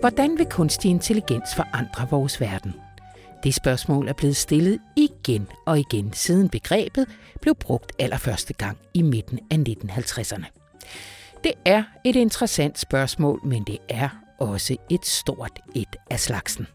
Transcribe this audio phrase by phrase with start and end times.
[0.00, 2.74] Hvordan vil kunstig intelligens forandre vores verden?
[3.44, 7.06] Det spørgsmål er blevet stillet igen og igen, siden begrebet
[7.40, 10.44] blev brugt allerførste gang i midten af 1950'erne.
[11.44, 16.66] Det er et interessant spørgsmål, men det er også et stort et af slagsen.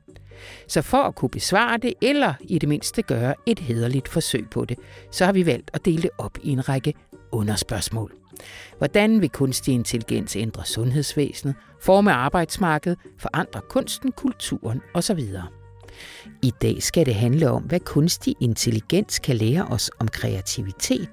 [0.68, 4.66] Så for at kunne besvare det, eller i det mindste gøre et hederligt forsøg på
[4.66, 4.78] det,
[5.12, 6.94] så har vi valgt at dele det op i en række
[7.34, 8.14] underspørgsmål.
[8.78, 15.20] Hvordan vil kunstig intelligens ændre sundhedsvæsenet, forme arbejdsmarkedet, forandre kunsten, kulturen osv.?
[16.42, 21.10] I dag skal det handle om, hvad kunstig intelligens kan lære os om kreativitet,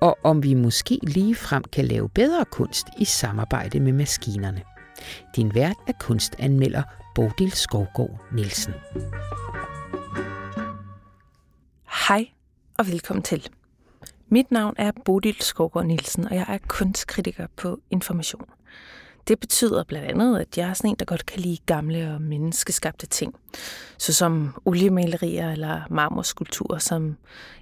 [0.00, 4.62] og om vi måske lige frem kan lave bedre kunst i samarbejde med maskinerne.
[5.36, 6.82] Din vært er kunstanmelder
[7.14, 8.74] Bodil Skovgaard Nielsen.
[12.08, 12.28] Hej
[12.78, 13.48] og velkommen til.
[14.30, 18.44] Mit navn er Bodil Skovgaard Nielsen, og jeg er kunstkritiker på Information.
[19.28, 22.22] Det betyder blandt andet, at jeg er sådan en, der godt kan lide gamle og
[22.22, 23.34] menneskeskabte ting,
[23.98, 27.16] såsom oliemalerier eller marmorskulpturer, som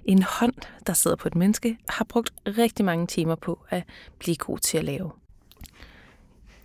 [0.05, 0.53] en hånd,
[0.87, 3.83] der sidder på et menneske, har brugt rigtig mange timer på at
[4.19, 5.11] blive god til at lave.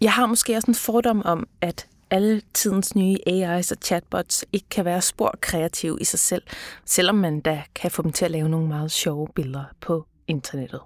[0.00, 4.68] Jeg har måske også en fordom om, at alle tidens nye AI's og chatbots ikke
[4.70, 6.42] kan være spor kreative i sig selv,
[6.84, 10.80] selvom man da kan få dem til at lave nogle meget sjove billeder på internettet.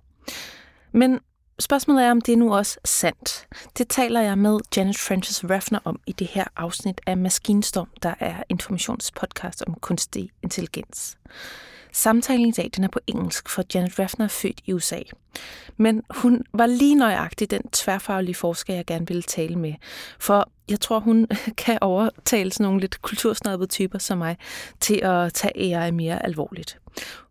[0.93, 1.21] Men
[1.59, 3.47] spørgsmålet er, om det er nu også sandt.
[3.79, 8.15] Det taler jeg med Janet Francis Raffner om i det her afsnit af Maskinstorm, der
[8.21, 11.19] er informationspodcast om kunstig intelligens.
[11.97, 15.01] Samtalen i dag den er på engelsk, for Janet Raffner er født i USA.
[15.77, 19.75] Men hun var lige nøjagtig den tværfaglige forsker, jeg gerne ville tale med.
[20.21, 21.27] For jeg tror, hun
[21.65, 24.37] kan overtale sådan nogle lidt kultursnappede typer som mig
[24.81, 26.79] til at tage AI mere alvorligt.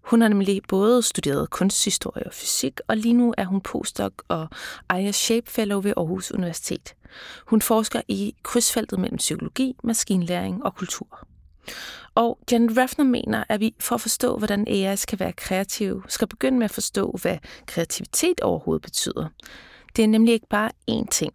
[0.01, 4.47] Hun har nemlig både studeret kunsthistorie og fysik, og lige nu er hun postdoc og
[4.89, 6.95] Aya Shape Fellow ved Aarhus Universitet.
[7.45, 11.27] Hun forsker i krydsfeltet mellem psykologi, maskinlæring og kultur.
[12.15, 16.27] Og Jan Raffner mener, at vi for at forstå, hvordan AI skal være kreative, skal
[16.27, 19.27] begynde med at forstå, hvad kreativitet overhovedet betyder.
[19.95, 21.33] Det er nemlig ikke bare én ting.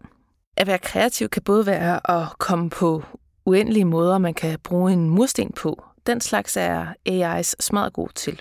[0.56, 3.02] At være kreativ kan både være at komme på
[3.44, 5.84] uendelige måder, man kan bruge en mursten på.
[6.06, 8.40] Den slags er AI's smadret god til.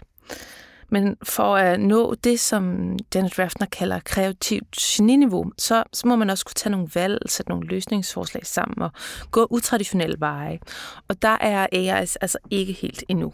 [0.90, 6.30] Men for at nå det, som Janet Raffner kalder kreativt geniniveau, så, så må man
[6.30, 8.92] også kunne tage nogle valg, sætte nogle løsningsforslag sammen og
[9.32, 10.60] gå utraditionelle veje.
[11.08, 11.88] Og der er AI
[12.22, 13.34] altså ikke helt endnu.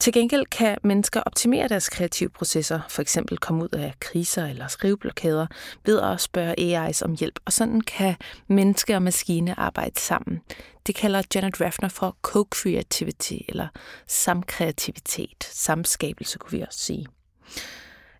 [0.00, 4.66] Til gengæld kan mennesker optimere deres kreative processer, for eksempel komme ud af kriser eller
[4.66, 5.46] skriveblokader,
[5.84, 6.54] ved at spørge
[6.88, 8.14] AI's om hjælp, og sådan kan
[8.48, 10.40] menneske og maskine arbejde sammen.
[10.86, 13.68] Det kalder Janet Raffner for co-creativity, eller
[14.06, 17.06] samkreativitet, samskabelse kunne vi også sige.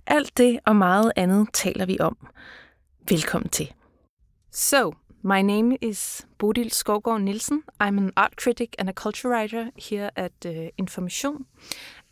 [0.06, 2.16] Alt det og meget andet taler vi om.
[3.08, 3.72] Velkommen til.
[4.52, 7.64] So, My name is Bodil Skovgaard Nielsen.
[7.78, 11.44] I'm an art critic and a culture writer here at uh, Information.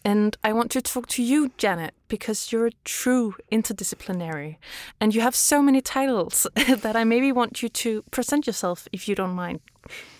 [0.05, 4.57] And I want to talk to you, Janet, because you're a true interdisciplinary
[5.01, 9.09] and you have so many titles that I maybe want you to present yourself if
[9.09, 9.61] you don't mind.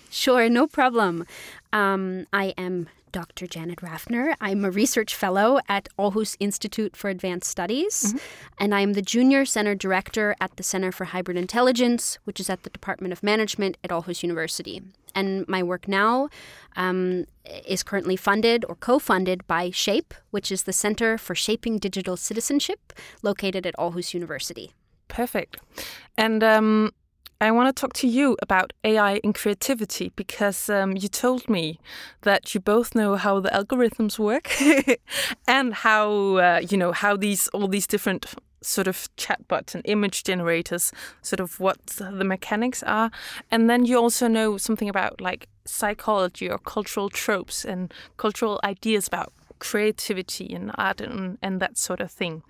[0.09, 1.27] Sure, no problem.
[1.71, 3.47] Um, I am Dr.
[3.47, 4.33] Janet Rafner.
[4.39, 8.17] I'm a research fellow at Aarhus Institute for Advanced Studies, mm-hmm.
[8.59, 12.63] and I'm the junior center director at the Center for Hybrid Intelligence, which is at
[12.63, 14.81] the Department of Management at Aarhus University.
[15.15, 16.29] And my work now
[16.75, 17.25] um,
[17.67, 22.15] is currently funded or co funded by SHAPE, which is the Center for Shaping Digital
[22.15, 24.73] Citizenship, located at Aarhus University.
[25.07, 25.57] Perfect.
[26.17, 26.91] And um,
[27.41, 31.79] I want to talk to you about AI and creativity because um, you told me
[32.23, 34.51] that you both know how the algorithms work
[35.47, 38.25] and how uh, you know how these all these different
[38.61, 40.91] sort of chatbots and image generators,
[41.21, 43.09] sort of what the mechanics are,
[43.49, 49.07] and then you also know something about like psychology or cultural tropes and cultural ideas
[49.07, 52.43] about creativity and art and, and that sort of thing.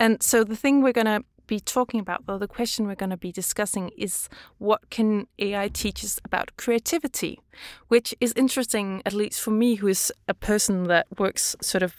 [0.00, 1.22] And so the thing we're gonna
[1.52, 5.68] be talking about, though, the question we're going to be discussing is what can AI
[5.68, 7.40] teach us about creativity,
[7.88, 11.92] which is interesting, at least for me, who is a person that works sort of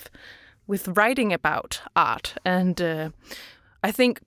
[0.66, 2.34] with writing about art.
[2.44, 3.10] And uh,
[3.84, 4.22] I think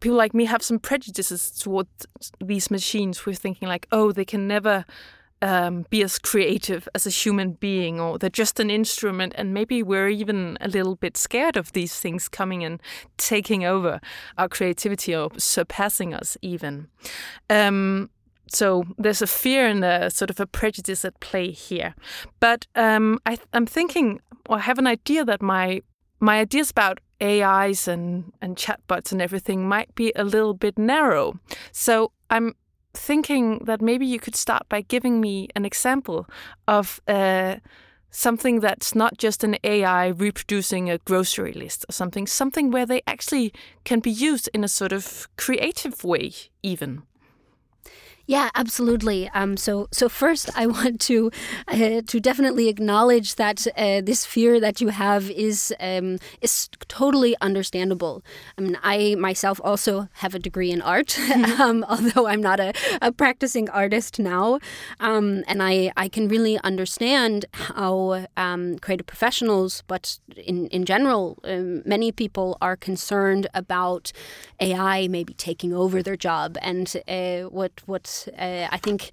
[0.00, 2.06] people like me have some prejudices towards
[2.42, 3.26] these machines.
[3.26, 4.86] We're thinking like, oh, they can never
[5.42, 9.82] um, be as creative as a human being, or they're just an instrument, and maybe
[9.82, 12.80] we're even a little bit scared of these things coming and
[13.16, 14.00] taking over
[14.36, 16.88] our creativity or surpassing us, even.
[17.48, 18.10] Um,
[18.52, 21.94] so there's a fear and a sort of a prejudice at play here.
[22.40, 25.82] But um, I, am thinking, or I have an idea that my
[26.22, 31.38] my ideas about AIs and and chatbots and everything might be a little bit narrow.
[31.72, 32.54] So I'm
[32.94, 36.28] thinking that maybe you could start by giving me an example
[36.66, 37.56] of uh,
[38.10, 43.02] something that's not just an AI reproducing a grocery list or something, something where they
[43.06, 43.52] actually
[43.84, 46.32] can be used in a sort of creative way,
[46.62, 47.02] even.
[48.30, 49.28] Yeah, absolutely.
[49.34, 51.32] Um, so, so first, I want to
[51.66, 57.34] uh, to definitely acknowledge that uh, this fear that you have is um, is totally
[57.40, 58.22] understandable.
[58.56, 61.18] I mean, I myself also have a degree in art,
[61.58, 62.72] um, although I'm not a,
[63.02, 64.60] a practicing artist now,
[65.00, 71.36] um, and I I can really understand how um, creative professionals, but in in general,
[71.42, 74.12] um, many people are concerned about
[74.60, 79.10] AI maybe taking over their job and uh, what what uh, I think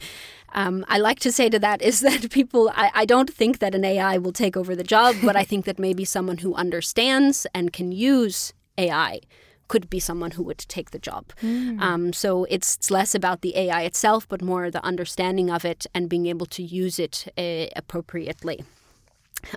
[0.53, 3.75] um, I like to say to that is that people, I, I, don't think that
[3.75, 7.45] an AI will take over the job, but I think that maybe someone who understands
[7.53, 9.21] and can use AI
[9.67, 11.25] could be someone who would take the job.
[11.41, 11.81] Mm.
[11.81, 15.85] Um, so it's, it's, less about the AI itself, but more the understanding of it
[15.93, 18.63] and being able to use it uh, appropriately.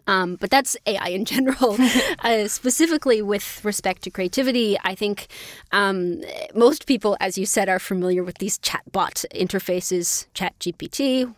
[0.07, 1.77] Um, but that's AI in general.
[2.21, 5.27] uh, specifically with respect to creativity, I think
[5.73, 6.23] um,
[6.55, 11.35] most people, as you said, are familiar with these chatbot interfaces, ChatGPT.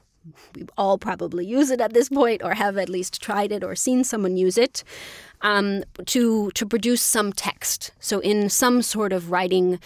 [0.54, 3.74] We all probably use it at this point, or have at least tried it or
[3.74, 4.84] seen someone use it
[5.42, 7.90] um, to to produce some text.
[8.00, 9.80] So in some sort of writing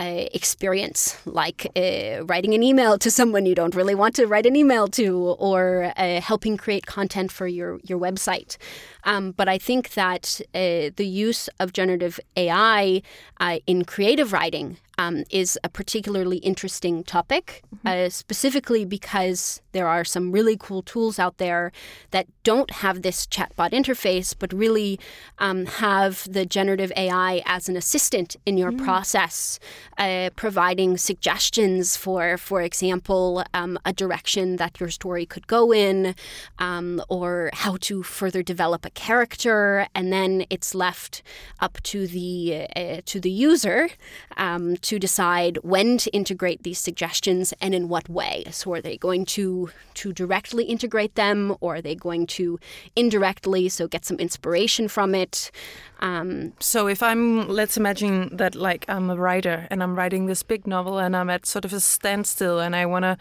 [0.00, 4.46] uh, experience, like uh, writing an email to someone you don't really want to write
[4.46, 8.56] an email to, or uh, helping create content for your your website.
[9.04, 13.02] Um, but I think that uh, the use of generative AI
[13.40, 17.88] uh, in creative writing um, is a particularly interesting topic, mm-hmm.
[17.88, 21.72] uh, specifically because there are some really cool tools out there
[22.10, 25.00] that don't have this chatbot interface, but really
[25.38, 28.84] um, have the generative AI as an assistant in your mm.
[28.84, 29.58] process,
[29.96, 36.14] uh, providing suggestions for, for example, um, a direction that your story could go in,
[36.58, 41.22] um, or how to further develop a character, and then it's left
[41.60, 43.88] up to the uh, to the user
[44.36, 48.42] um, to decide when to integrate these suggestions and in what way.
[48.50, 52.58] So are they going to to directly integrate them, or are they going to
[52.96, 55.52] indirectly so get some inspiration from it?
[56.00, 60.42] Um, so if I'm, let's imagine that like I'm a writer and I'm writing this
[60.42, 63.16] big novel and I'm at sort of a standstill and I want to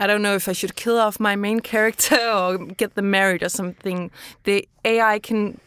[0.00, 3.44] I don't know if I should kill off my main character or get them married
[3.44, 4.10] or something.
[4.42, 5.60] The AI can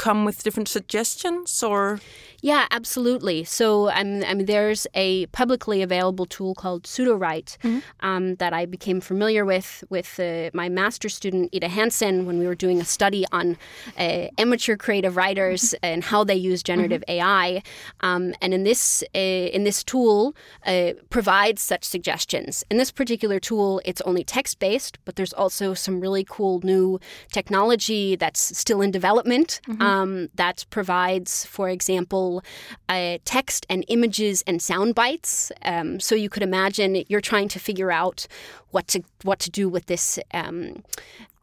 [0.00, 2.00] come with different suggestions or
[2.42, 3.44] yeah, absolutely.
[3.44, 7.80] So I mean, there's a publicly available tool called Sudowrite mm-hmm.
[8.00, 12.46] um, that I became familiar with with uh, my master's student Ida Hansen when we
[12.46, 13.58] were doing a study on
[13.98, 15.84] uh, amateur creative writers mm-hmm.
[15.90, 17.26] and how they use generative mm-hmm.
[17.26, 17.62] AI.
[18.00, 22.64] Um, and in this uh, in this tool uh, provides such suggestions.
[22.70, 26.98] In this particular tool, it's only text based, but there's also some really cool new
[27.30, 29.82] technology that's still in development mm-hmm.
[29.82, 29.89] um,
[30.34, 32.42] that provides, for example
[32.88, 35.52] uh, text and images and sound bites.
[35.62, 38.26] Um, so you could imagine you're trying to figure out
[38.70, 40.18] what to what to do with this.
[40.32, 40.82] Um,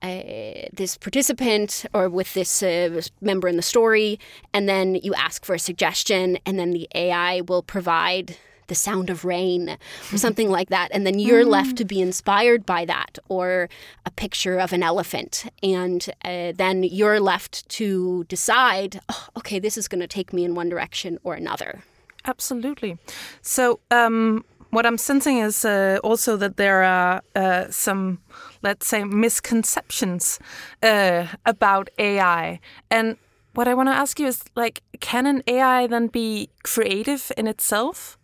[0.03, 4.19] uh, this participant or with this uh, member in the story,
[4.53, 9.09] and then you ask for a suggestion, and then the AI will provide the sound
[9.09, 9.77] of rain
[10.11, 10.89] or something like that.
[10.91, 11.49] And then you're mm.
[11.49, 13.69] left to be inspired by that or
[14.05, 15.45] a picture of an elephant.
[15.63, 20.43] And uh, then you're left to decide, oh, okay, this is going to take me
[20.43, 21.83] in one direction or another.
[22.25, 22.97] Absolutely.
[23.41, 28.19] So, um, what I'm sensing is uh, also that there are uh, some,
[28.61, 30.39] let's say, misconceptions
[30.83, 32.59] uh, about AI.
[32.91, 33.17] And
[33.53, 37.47] what I want to ask you is like, can an AI then be creative in
[37.47, 38.16] itself?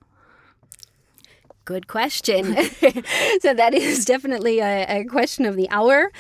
[1.66, 2.56] Good question.
[3.42, 6.12] so that is definitely a, a question of the hour.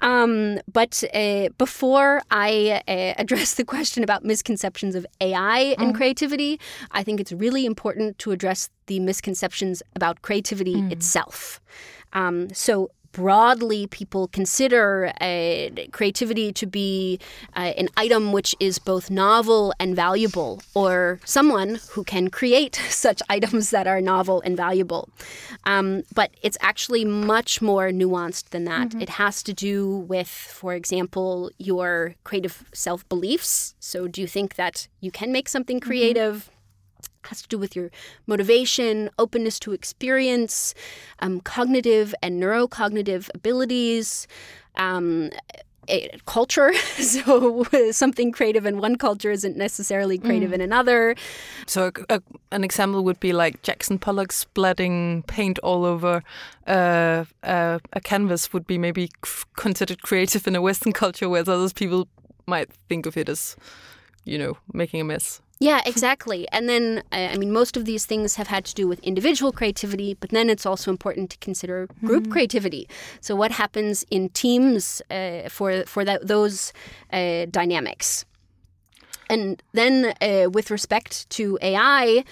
[0.00, 5.96] Um, but uh, before I uh, address the question about misconceptions of AI and mm.
[5.96, 6.60] creativity,
[6.92, 10.92] I think it's really important to address the misconceptions about creativity mm.
[10.92, 11.60] itself.
[12.12, 17.18] Um, so broadly people consider uh, creativity to be
[17.54, 23.22] uh, an item which is both novel and valuable, or someone who can create such
[23.28, 25.08] items that are novel and valuable.
[25.64, 28.88] Um, but it's actually much more nuanced than that.
[28.88, 29.02] Mm-hmm.
[29.02, 33.74] It has to do with, for example, your creative self beliefs.
[33.78, 35.88] So, do you think that you can make something mm-hmm.
[35.88, 36.34] creative?
[36.36, 36.51] Mm-hmm
[37.26, 37.90] has to do with your
[38.26, 40.74] motivation, openness to experience,
[41.20, 44.26] um, cognitive and neurocognitive abilities.
[44.76, 45.30] Um,
[45.88, 46.72] a culture.
[46.98, 50.54] so something creative in one culture isn't necessarily creative mm.
[50.54, 51.14] in another.
[51.66, 56.22] So a, a, an example would be like Jackson Pollock splatting paint all over
[56.66, 59.10] uh, uh, a canvas would be maybe
[59.56, 62.08] considered creative in a Western culture, whereas other people
[62.46, 63.56] might think of it as,
[64.24, 65.40] you know, making a mess.
[65.62, 66.48] Yeah, exactly.
[66.50, 69.52] And then, uh, I mean, most of these things have had to do with individual
[69.52, 72.32] creativity, but then it's also important to consider group mm-hmm.
[72.32, 72.88] creativity.
[73.20, 76.72] So, what happens in teams uh, for for that, those
[77.12, 78.24] uh, dynamics?
[79.30, 82.24] And then, uh, with respect to AI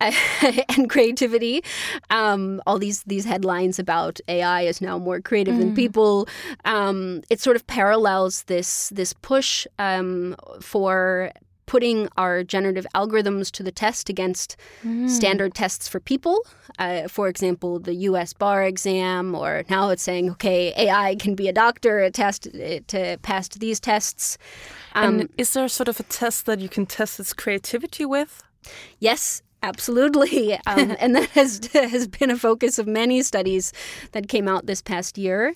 [0.00, 1.62] and creativity,
[2.10, 5.60] um, all these these headlines about AI is now more creative mm.
[5.60, 6.26] than people.
[6.64, 11.30] Um, it sort of parallels this this push um, for
[11.72, 15.08] putting our generative algorithms to the test against mm.
[15.08, 16.44] standard tests for people.
[16.78, 18.34] Uh, for example, the U.S.
[18.34, 22.42] bar exam, or now it's saying, okay, AI can be a doctor, a test
[22.88, 24.36] to pass these tests.
[24.94, 28.42] Um, and is there sort of a test that you can test its creativity with?
[28.98, 33.72] Yes, Absolutely, um, and that has has been a focus of many studies
[34.10, 35.54] that came out this past year.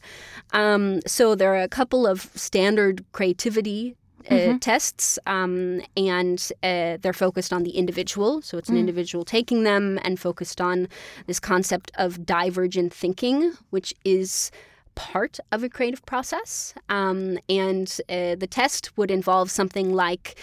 [0.52, 3.96] Um, so there are a couple of standard creativity
[4.30, 4.58] uh, mm-hmm.
[4.58, 8.42] tests, um, and uh, they're focused on the individual.
[8.42, 8.80] So it's an mm.
[8.80, 10.88] individual taking them and focused on
[11.26, 14.50] this concept of divergent thinking, which is
[14.96, 16.74] part of a creative process.
[16.88, 20.36] Um, and uh, the test would involve something like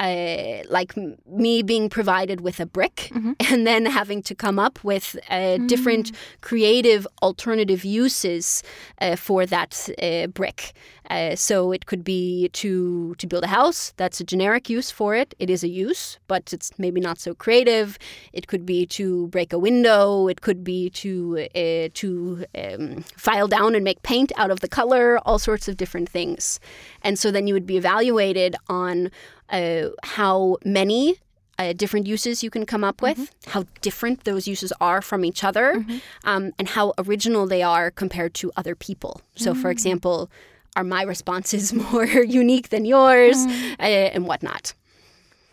[0.00, 0.94] uh, like
[1.26, 3.32] me being provided with a brick mm-hmm.
[3.52, 5.68] and then having to come up with uh, mm.
[5.68, 8.62] different creative alternative uses
[9.00, 10.72] uh, for that uh, brick.
[11.10, 13.92] Uh, so it could be to to build a house.
[13.96, 15.34] That's a generic use for it.
[15.40, 17.98] It is a use, but it's maybe not so creative.
[18.32, 20.28] It could be to break a window.
[20.28, 24.68] It could be to uh, to um, file down and make paint out of the
[24.68, 25.18] color.
[25.26, 26.60] All sorts of different things.
[27.02, 29.10] And so then you would be evaluated on
[29.48, 31.16] uh, how many
[31.60, 33.50] uh, different uses you can come up with, mm-hmm.
[33.50, 35.98] how different those uses are from each other, mm-hmm.
[36.24, 39.20] um, and how original they are compared to other people.
[39.34, 39.60] So, mm-hmm.
[39.60, 39.72] for mm.
[39.72, 40.30] example,
[40.76, 43.72] are my responses more unique than yours, mm.
[43.80, 44.74] uh, and whatnot?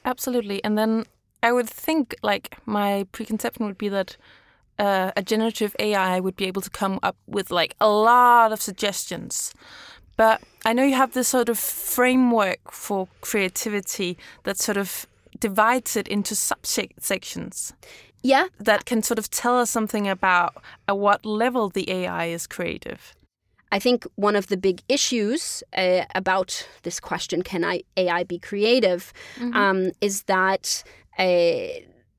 [0.06, 0.64] Absolutely.
[0.64, 1.06] And then
[1.44, 4.18] I would think, like, my preconception would be that
[4.80, 8.62] uh, a generative AI would be able to come up with like a lot of
[8.62, 9.52] suggestions
[10.18, 15.08] but I know you have this sort of framework for creativity that sort of
[15.40, 17.72] divides it into subsections.
[18.24, 18.48] Yeah.
[18.60, 20.56] That can sort of tell us something about
[20.88, 23.16] at what level the AI is creative.
[23.72, 28.40] I think one of the big issues uh, about this question, can I, AI be
[28.40, 29.56] creative, mm-hmm.
[29.56, 30.84] um, is that
[31.20, 31.68] uh,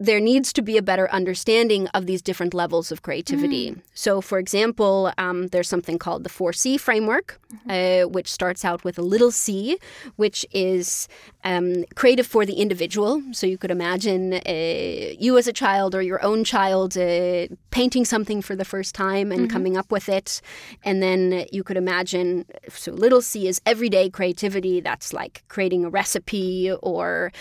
[0.00, 3.72] there needs to be a better understanding of these different levels of creativity.
[3.72, 3.80] Mm.
[3.94, 8.04] So, for example, um, there's something called the 4C framework, mm-hmm.
[8.04, 9.76] uh, which starts out with a little c,
[10.14, 11.08] which is
[11.42, 13.22] um, creative for the individual.
[13.32, 18.04] So, you could imagine uh, you as a child or your own child uh, painting
[18.04, 19.52] something for the first time and mm-hmm.
[19.52, 20.40] coming up with it.
[20.84, 24.80] And then you could imagine, so little c is everyday creativity.
[24.80, 27.32] That's like creating a recipe or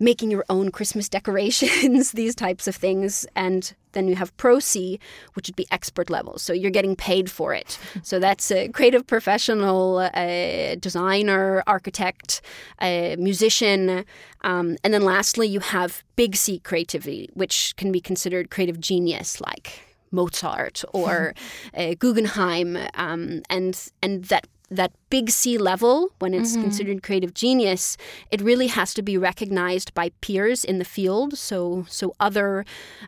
[0.00, 3.26] making your own Christmas decorations, these types of things.
[3.36, 4.98] And then you have Pro C,
[5.34, 6.38] which would be expert level.
[6.38, 7.78] So you're getting paid for it.
[8.02, 12.40] So that's a creative professional, a designer, architect,
[12.80, 14.04] a musician.
[14.40, 19.40] Um, and then lastly, you have Big C creativity, which can be considered creative genius,
[19.40, 19.80] like
[20.10, 21.34] Mozart or
[21.76, 26.62] uh, Guggenheim, um, and and that that big C level, when it's mm-hmm.
[26.62, 27.96] considered creative genius,
[28.30, 31.36] it really has to be recognized by peers in the field.
[31.36, 32.64] So, so other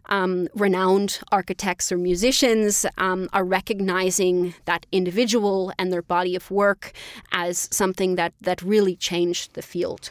[0.06, 6.92] um, renowned architects or musicians um, are recognizing that individual and their body of work
[7.30, 10.10] as something that that really changed the field.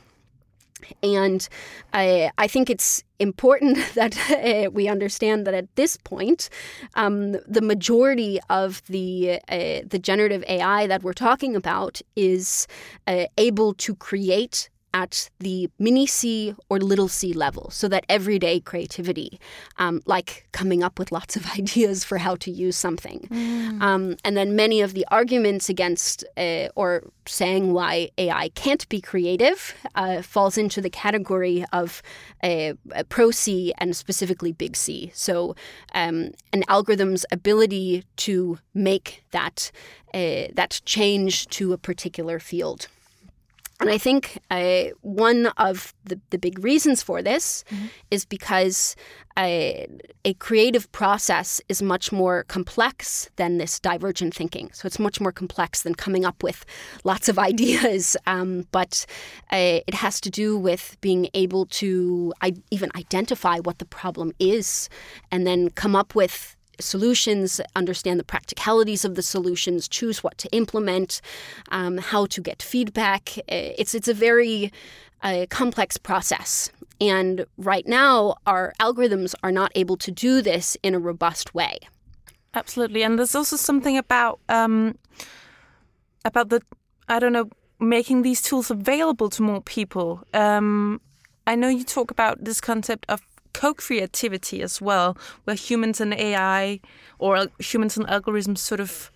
[1.04, 1.48] And
[1.94, 6.50] I, I think it's important that uh, we understand that at this point,
[6.96, 12.68] um, the majority of the uh, the generative AI that we're talking about is
[13.08, 17.70] uh, able to create at the mini C or little c level.
[17.72, 19.40] So that everyday creativity,
[19.78, 23.28] um, like coming up with lots of ideas for how to use something.
[23.32, 23.82] Mm.
[23.82, 29.00] Um, and then many of the arguments against uh, or saying why AI can't be
[29.02, 32.02] creative uh, falls into the category of
[32.44, 32.74] uh,
[33.10, 35.12] pro C and specifically big C.
[35.14, 35.56] So
[35.94, 39.72] um, an algorithm's ability to make that
[40.14, 42.88] uh, that change to a particular field.
[43.82, 47.88] And I think uh, one of the, the big reasons for this mm-hmm.
[48.12, 48.96] is because
[49.38, 49.88] a,
[50.24, 54.70] a, creative process is much more complex than this divergent thinking.
[54.74, 56.64] So it's much more complex than coming up with
[57.04, 58.16] lots of ideas.
[58.28, 59.06] Um, but
[59.52, 64.32] uh, it has to do with being able to I- even identify what the problem
[64.38, 64.90] is
[65.32, 70.50] and then come up with solutions, understand the practicalities of the solutions, choose what to
[70.52, 71.22] implement,
[71.72, 73.38] um, how to get feedback.
[73.48, 74.72] It's it's a very
[75.24, 76.72] uh, complex process.
[77.00, 81.80] And right now, our algorithms are not able to do this in a robust way.
[82.54, 84.98] Absolutely, and there's also something about um,
[86.26, 86.62] about the
[87.08, 90.24] I don't know making these tools available to more people.
[90.34, 91.02] Um,
[91.48, 93.22] I know you talk about this concept of
[93.54, 96.80] co-creativity as well, where humans and AI
[97.20, 99.12] or humans and algorithms sort of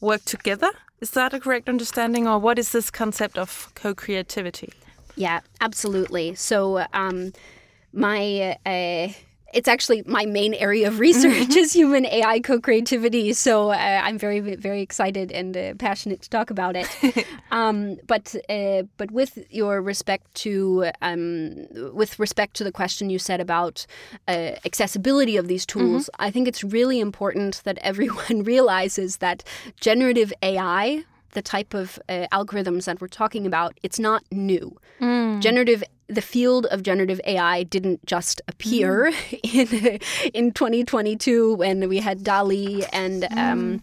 [0.00, 0.70] work together.
[1.00, 4.72] Is that a correct understanding, or what is this concept of co-creativity?
[5.16, 6.34] Yeah, absolutely.
[6.34, 7.32] So, um,
[7.92, 9.08] my uh,
[9.54, 11.58] it's actually my main area of research mm-hmm.
[11.58, 13.32] is human AI co-creativity.
[13.32, 16.88] So uh, I'm very very excited and uh, passionate to talk about it.
[17.50, 23.18] um, but uh, but with your respect to um, with respect to the question you
[23.18, 23.86] said about
[24.28, 26.22] uh, accessibility of these tools, mm-hmm.
[26.26, 29.44] I think it's really important that everyone realizes that
[29.80, 34.76] generative AI the type of uh, algorithms that we're talking about, it's not new.
[35.00, 35.40] Mm.
[35.40, 40.00] Generative the field of generative AI didn't just appear mm.
[40.24, 43.36] in in 2022 when we had DALL-E and mm.
[43.36, 43.82] um,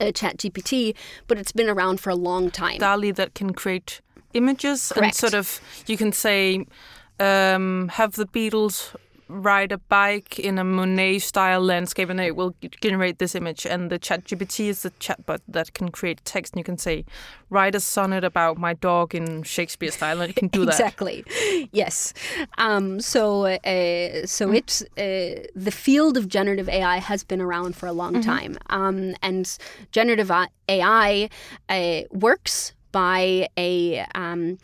[0.00, 0.94] uh, ChatGPT,
[1.26, 2.78] but it's been around for a long time.
[2.78, 4.00] DALL-E that can create
[4.32, 5.04] images Correct.
[5.04, 6.64] and sort of you can say
[7.18, 8.94] um, have the Beatles
[9.30, 13.64] ride a bike in a Monet style landscape and it will generate this image.
[13.64, 17.04] And the ChatGPT is the chatbot that can create text and you can say,
[17.48, 20.72] write a sonnet about my dog in Shakespeare style and it can do that.
[20.72, 21.24] exactly.
[21.72, 22.12] Yes.
[22.58, 24.56] Um, so uh, so mm.
[24.56, 28.22] it, uh, the field of generative AI has been around for a long mm-hmm.
[28.22, 28.58] time.
[28.68, 29.56] Um, and
[29.92, 30.30] generative
[30.68, 31.28] AI
[31.68, 34.58] uh, works by a, um,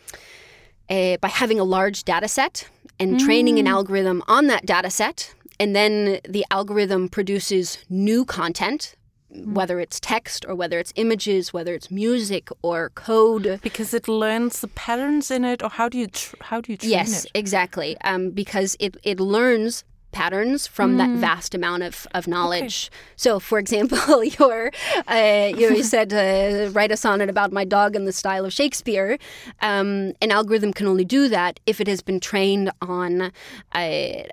[0.89, 3.19] a by having a large data set and mm.
[3.19, 3.69] training an mm.
[3.69, 5.33] algorithm on that data set.
[5.59, 8.95] And then the algorithm produces new content,
[9.33, 9.53] mm.
[9.53, 13.59] whether it's text or whether it's images, whether it's music or code.
[13.63, 16.07] Because it learns the patterns in it, or how do you
[16.41, 17.11] how do you train yes, it?
[17.11, 17.97] Yes, exactly.
[18.01, 20.97] Um, because it it learns patterns from mm.
[20.97, 22.89] that vast amount of, of knowledge.
[22.89, 22.97] Okay.
[23.15, 24.71] So, for example, your,
[25.07, 29.17] uh, you said, uh, write a sonnet about my dog in the style of Shakespeare.
[29.61, 33.31] Um, an algorithm can only do that if it has been trained on
[33.73, 34.23] uh,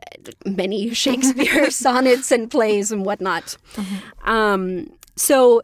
[0.46, 3.56] many Shakespeare sonnets and plays and whatnot.
[3.74, 4.30] Mm-hmm.
[4.30, 5.62] Um, so,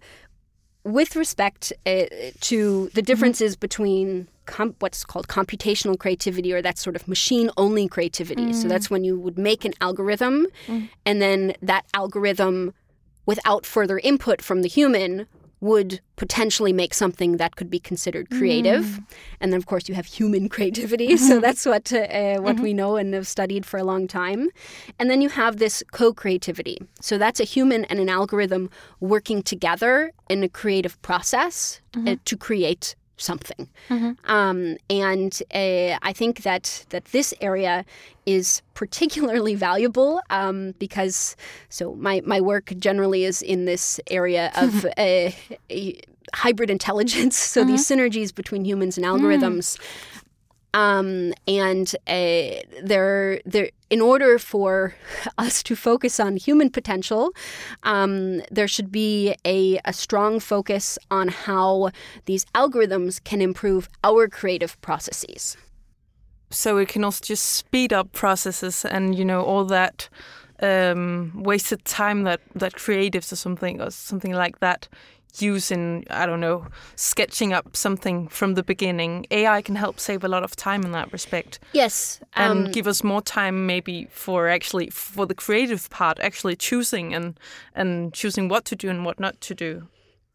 [0.85, 2.05] with respect uh,
[2.41, 3.61] to the differences mm-hmm.
[3.61, 8.47] between com- what's called computational creativity or that sort of machine only creativity.
[8.47, 8.55] Mm.
[8.55, 10.89] So that's when you would make an algorithm mm.
[11.07, 12.75] and then that algorithm,
[13.25, 15.27] without further input from the human,
[15.61, 18.85] would potentially make something that could be considered creative.
[18.85, 19.05] Mm.
[19.41, 21.09] And then, of course, you have human creativity.
[21.09, 21.29] Mm-hmm.
[21.29, 22.63] So that's what uh, what mm-hmm.
[22.63, 24.49] we know and have studied for a long time.
[24.99, 26.79] And then you have this co-creativity.
[27.01, 32.09] So that's a human and an algorithm working together in a creative process mm-hmm.
[32.09, 33.69] uh, to create something.
[33.89, 34.31] Mm-hmm.
[34.31, 37.85] Um, and uh, I think that that this area
[38.27, 41.37] is particularly valuable um, because
[41.69, 45.31] so my my work generally is in this area of uh,
[46.35, 47.37] hybrid intelligence.
[47.51, 47.71] So mm-hmm.
[47.73, 49.77] these synergies between humans and algorithms.
[49.77, 50.20] Mm.
[50.73, 54.95] Um, and uh, there, there, in order for
[55.39, 57.33] us to focus on human potential,
[57.83, 61.91] um, there should be a, a strong focus on how
[62.27, 65.57] these algorithms can improve our creative processes.
[66.51, 70.09] So it can also just speed up processes, and you know all that
[70.61, 74.89] um, wasted time that that creatives or something or something like that
[75.39, 76.67] using I don't know
[76.97, 79.27] sketching up something from the beginning.
[79.31, 81.61] AI can help save a lot of time in that respect.
[81.73, 86.57] Yes, um, and give us more time maybe for actually for the creative part, actually
[86.57, 87.39] choosing and
[87.75, 89.89] and choosing what to do and what not to do.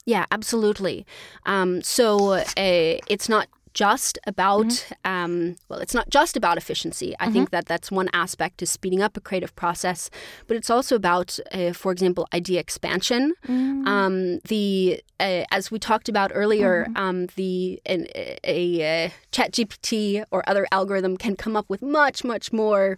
[0.06, 1.06] Yeah, absolutely.
[1.48, 5.12] Um, so uh, it's not just about mm-hmm.
[5.12, 7.34] um, well it's not just about efficiency i mm-hmm.
[7.34, 10.10] think that that's one aspect to speeding up a creative process
[10.48, 13.88] but it's also about uh, for example idea expansion mm-hmm.
[13.88, 16.98] um, the uh, as we talked about earlier mm-hmm.
[16.98, 18.08] um, the a,
[18.44, 22.98] a, a ChatGPT or other algorithm can come up with much much more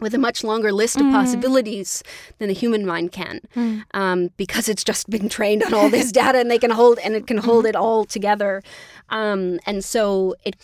[0.00, 1.12] with a much longer list of mm.
[1.12, 2.02] possibilities
[2.38, 3.82] than the human mind can, mm.
[3.94, 7.14] um, because it's just been trained on all this data, and they can hold and
[7.14, 7.70] it can hold mm-hmm.
[7.70, 8.62] it all together.
[9.08, 10.56] Um, and so it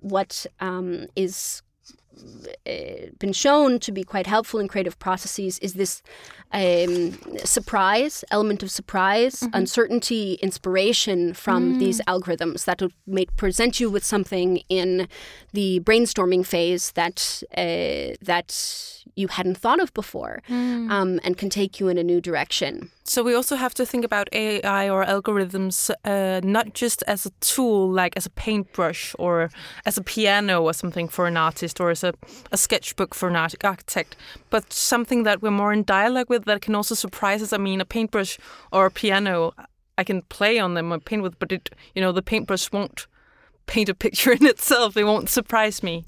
[0.00, 1.62] what um, is
[3.18, 6.02] been shown to be quite helpful in creative processes is this
[6.52, 9.54] um, surprise element of surprise, mm-hmm.
[9.54, 11.78] uncertainty, inspiration from mm.
[11.78, 15.08] these algorithms that would make, present you with something in
[15.52, 20.90] the brainstorming phase that uh, that you hadn't thought of before, mm.
[20.90, 22.90] um, and can take you in a new direction.
[23.04, 27.30] So we also have to think about AI or algorithms uh, not just as a
[27.40, 29.50] tool, like as a paintbrush or
[29.84, 32.14] as a piano or something for an artist or a,
[32.50, 34.16] a sketchbook for an architect,
[34.50, 37.52] but something that we're more in dialogue with that can also surprise us.
[37.52, 38.38] I mean, a paintbrush
[38.72, 39.52] or a piano,
[39.98, 43.06] I can play on them or paint with, but it, you know, the paintbrush won't
[43.66, 44.96] paint a picture in itself.
[44.96, 46.04] It won't surprise me.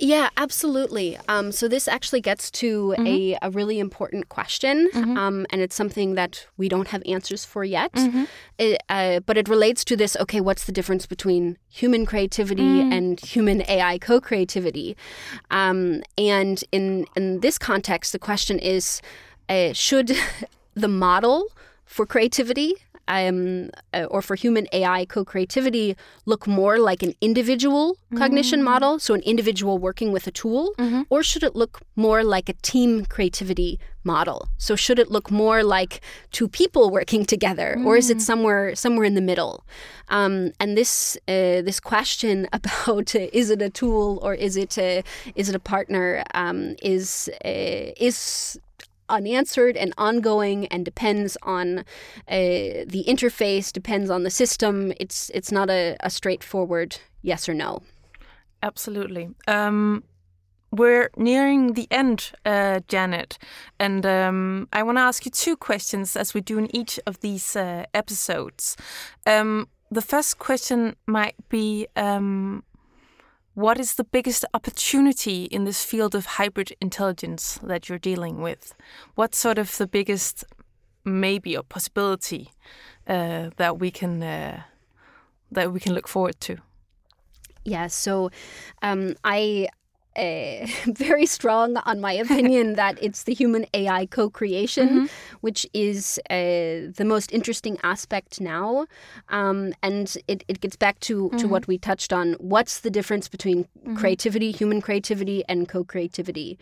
[0.00, 1.18] Yeah, absolutely.
[1.28, 3.06] Um, so this actually gets to mm-hmm.
[3.06, 5.16] a, a really important question, mm-hmm.
[5.16, 7.92] um, and it's something that we don't have answers for yet.
[7.92, 8.24] Mm-hmm.
[8.58, 10.16] It, uh, but it relates to this.
[10.16, 12.92] Okay, what's the difference between human creativity mm.
[12.92, 14.96] and human AI co-creativity?
[15.50, 19.02] Um, and in in this context, the question is:
[19.50, 20.16] uh, Should
[20.74, 21.44] the model
[21.84, 22.74] for creativity
[23.10, 25.96] um, uh, or for human AI co creativity
[26.26, 28.18] look more like an individual mm-hmm.
[28.18, 31.02] cognition model, so an individual working with a tool, mm-hmm.
[31.10, 34.48] or should it look more like a team creativity model?
[34.58, 37.84] So should it look more like two people working together, mm.
[37.84, 38.22] or is it mm.
[38.22, 39.64] somewhere somewhere in the middle?
[40.08, 44.78] Um, and this uh, this question about uh, is it a tool or is it
[44.78, 45.02] a,
[45.34, 48.58] is it a partner um, is uh, is
[49.10, 51.84] unanswered and ongoing and depends on uh,
[52.28, 54.92] the interface, depends on the system.
[54.98, 57.82] It's it's not a, a straightforward yes or no.
[58.62, 59.30] Absolutely.
[59.48, 60.04] Um,
[60.72, 63.38] we're nearing the end, uh, Janet,
[63.80, 67.20] and um, I want to ask you two questions as we do in each of
[67.20, 68.76] these uh, episodes.
[69.26, 72.62] Um, the first question might be um,
[73.54, 78.74] what is the biggest opportunity in this field of hybrid intelligence that you're dealing with?
[79.14, 80.44] What's sort of the biggest
[81.04, 82.50] maybe or possibility
[83.06, 84.62] uh, that we can uh,
[85.50, 86.58] that we can look forward to?
[87.64, 88.30] Yeah, so
[88.82, 89.68] um, I
[90.16, 95.06] uh, very strong on my opinion that it's the human AI co creation, mm-hmm.
[95.40, 98.86] which is uh, the most interesting aspect now.
[99.28, 101.36] Um, and it, it gets back to, mm-hmm.
[101.38, 102.34] to what we touched on.
[102.34, 103.96] What's the difference between mm-hmm.
[103.96, 106.58] creativity, human creativity, and co creativity?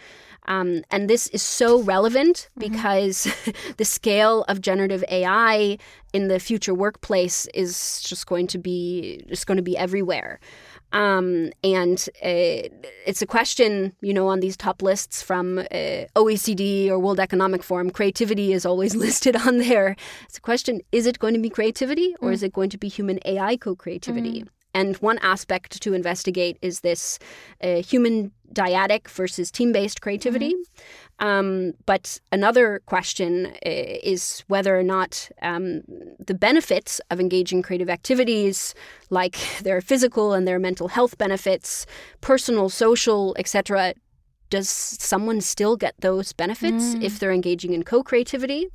[0.47, 2.73] Um, and this is so relevant mm-hmm.
[2.73, 3.29] because
[3.77, 5.79] the scale of generative AI
[6.13, 10.41] in the future workplace is just going to be just going to be everywhere.
[10.93, 12.69] Um, and uh,
[13.07, 17.63] it's a question, you know, on these top lists from uh, OECD or World Economic
[17.63, 17.91] Forum.
[17.91, 19.97] Creativity is always listed on there.
[20.25, 22.35] It's a question: Is it going to be creativity, or mm.
[22.35, 24.43] is it going to be human AI co-creativity?
[24.43, 24.49] Mm.
[24.75, 27.19] And one aspect to investigate is this
[27.63, 30.55] uh, human dyadic versus team based creativity.
[30.55, 30.83] Mm-hmm.
[31.21, 35.83] Um, but another question uh, is whether or not um,
[36.25, 38.75] the benefits of engaging creative activities,
[39.11, 41.87] like their physical and their mental health benefits,
[42.21, 43.95] personal, social, etc.,
[44.51, 47.03] does someone still get those benefits mm.
[47.03, 48.69] if they're engaging in co creativity?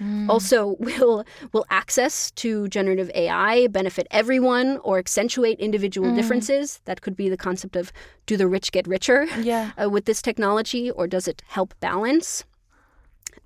[0.00, 0.28] Mm.
[0.28, 6.16] Also, will will access to generative AI benefit everyone or accentuate individual mm.
[6.16, 6.80] differences?
[6.84, 7.92] That could be the concept of
[8.26, 9.72] do the rich get richer yeah.
[9.82, 12.44] uh, with this technology, or does it help balance?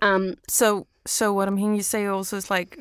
[0.01, 2.79] Um, so, so what I'm hearing you say also is like,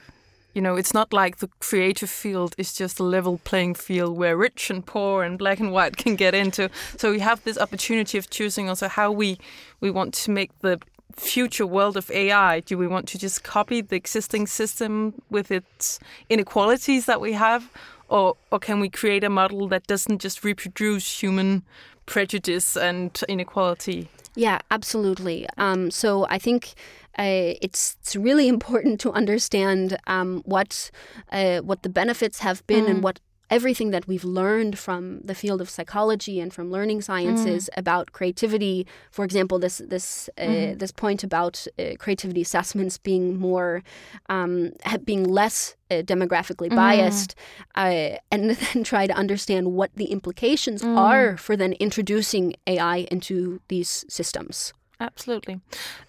[0.53, 4.37] you know, it's not like the creative field is just a level playing field where
[4.37, 6.69] rich and poor and black and white can get into.
[6.97, 9.39] So we have this opportunity of choosing also how we
[9.79, 10.79] we want to make the
[11.15, 12.59] future world of AI?
[12.61, 15.99] Do we want to just copy the existing system with its
[16.29, 17.69] inequalities that we have?
[18.09, 21.63] Or, or can we create a model that doesn't just reproduce human
[22.05, 24.09] prejudice and inequality?
[24.35, 25.47] Yeah, absolutely.
[25.57, 26.73] Um, so I think
[27.17, 30.91] uh, it's it's really important to understand um, what
[31.31, 32.89] uh, what the benefits have been mm.
[32.89, 33.19] and what
[33.49, 37.79] everything that we've learned from the field of psychology and from learning sciences mm.
[37.79, 38.87] about creativity.
[39.11, 40.79] For example, this this uh, mm.
[40.79, 43.83] this point about uh, creativity assessments being more
[44.29, 44.71] um,
[45.03, 46.75] being less uh, demographically mm.
[46.75, 47.35] biased,
[47.75, 50.97] uh, and then try to understand what the implications mm.
[50.97, 54.73] are for then introducing AI into these systems.
[54.99, 55.59] Absolutely.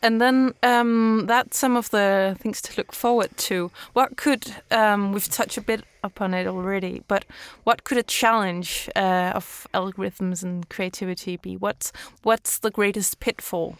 [0.03, 3.70] And then um, that's some of the things to look forward to.
[3.92, 7.25] What could, um, we've touched a bit upon it already, but
[7.64, 11.57] what could a challenge uh, of algorithms and creativity be?
[11.57, 11.92] What's,
[12.23, 13.79] what's the greatest pitfall?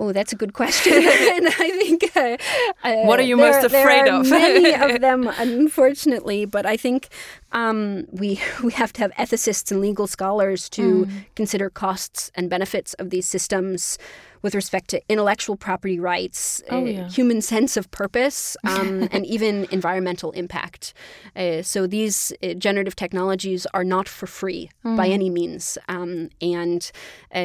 [0.00, 0.92] Oh, that's a good question.
[1.34, 2.16] and I think.
[2.16, 2.36] Uh,
[2.84, 4.30] uh, what are you there, most afraid there are of?
[4.30, 6.44] many of them, unfortunately.
[6.44, 7.08] But I think
[7.52, 11.10] um, we we have to have ethicists and legal scholars to Mm.
[11.36, 13.98] consider costs and benefits of these systems
[14.42, 17.08] with respect to intellectual property rights, Oh, uh, yeah.
[17.08, 20.94] human sense of purpose, um, and even environmental impact.
[21.36, 25.12] Uh, so these uh, generative technologies are not for free by Mm.
[25.12, 26.90] any means, um, and
[27.34, 27.38] uh,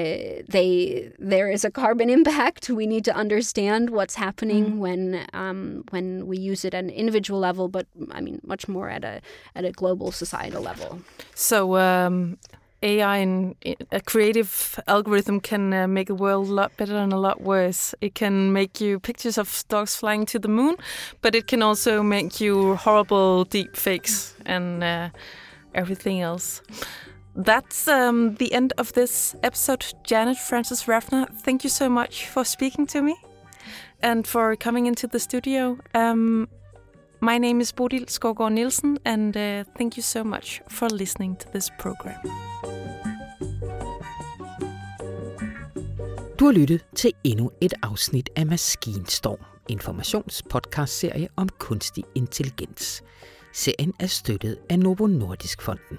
[0.49, 2.69] they there is a carbon impact.
[2.69, 4.77] We need to understand what's happening Mm.
[4.77, 8.89] when um, when we use it at an individual level, but I mean much more
[8.89, 9.21] at a
[9.55, 11.01] at a global societal level.
[11.35, 12.37] So um,
[12.83, 13.55] AI and
[13.91, 17.95] a creative algorithm can uh, make the world a lot better and a lot worse.
[18.01, 20.75] It can make you pictures of dogs flying to the moon,
[21.21, 25.09] but it can also make you horrible deep fakes and uh,
[25.73, 26.61] everything else.
[27.35, 29.85] That's um, the end of this episode.
[30.03, 33.15] Janet Frances Rafner, thank you so much for speaking to me
[34.01, 35.79] and for coming into the studio.
[35.95, 36.47] Um,
[37.21, 41.51] my name is Bodil Skovgaard Nielsen, and uh, thank you so much for listening to
[41.53, 42.19] this program.
[46.43, 53.03] Du har lyttet til endnu et afsnit af Maskinstorm, informationspodcastserie om kunstig intelligens.
[53.53, 55.97] Serien er støttet af Novo Nordisk Fonden.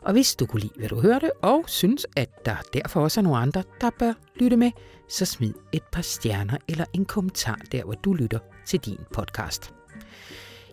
[0.00, 3.22] Og hvis du kunne lide, hvad du hørte, og synes, at der derfor også er
[3.22, 4.70] nogle andre, der bør lytte med,
[5.08, 9.74] så smid et par stjerner eller en kommentar der, hvor du lytter til din podcast.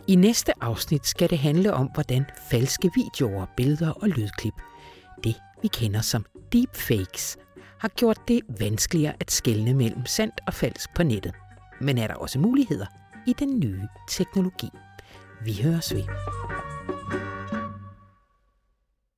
[0.08, 4.56] I næste afsnit skal det handle om, hvordan falske videoer, billeder og lydklip,
[5.24, 7.38] det vi kender som deepfakes,
[7.86, 11.34] har gjort det vanskeligere at skelne mellem sandt og falsk på nettet.
[11.82, 12.86] Men er der også muligheder
[13.28, 14.70] i den nye teknologi?
[15.44, 16.04] Vi høres ved.